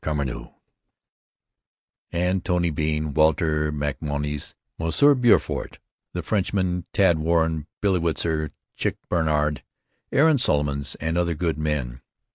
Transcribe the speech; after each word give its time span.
Carmeau, 0.03 0.55
and 2.11 2.43
Tony 2.43 2.71
Bean, 2.71 3.13
Walter 3.13 3.71
MacMonnies, 3.71 4.55
M. 4.79 5.21
Beaufort 5.21 5.77
the 6.13 6.23
Frenchman, 6.23 6.87
Tad 6.91 7.19
Warren, 7.19 7.67
Billy 7.81 7.99
Witzer, 7.99 8.49
Chick 8.75 8.97
Bannard, 9.11 9.61
Aaron 10.11 10.39
Solomons 10.39 10.95
and 10.95 11.19
other 11.19 11.35
good 11.35 11.59
men. 11.59 12.01